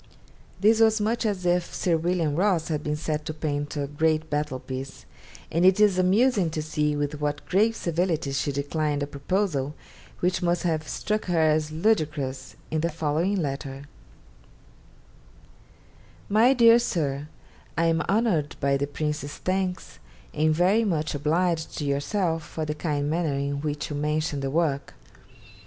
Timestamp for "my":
16.29-16.53